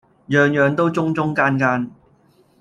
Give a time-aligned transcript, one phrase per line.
[0.29, 1.91] 樣樣都中中間間